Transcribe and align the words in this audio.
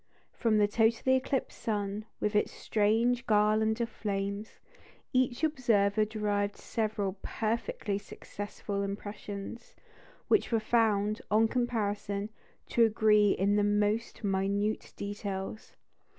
From 0.33 0.57
the 0.57 0.67
totally 0.67 1.15
eclipsed 1.17 1.61
sun, 1.61 2.05
with 2.19 2.35
its 2.35 2.51
strange 2.51 3.27
garland 3.27 3.79
of 3.81 3.87
flames, 3.89 4.57
each 5.13 5.43
observer 5.43 6.05
derived 6.05 6.55
several 6.57 7.19
perfectly 7.21 7.99
successful 7.99 8.81
impressions, 8.81 9.75
which 10.27 10.51
were 10.51 10.59
found, 10.59 11.21
on 11.29 11.47
comparison, 11.47 12.29
to 12.69 12.83
agree 12.83 13.29
in 13.33 13.57
the 13.57 13.63
most 13.63 14.23
minute 14.23 14.91
details. 14.97 15.75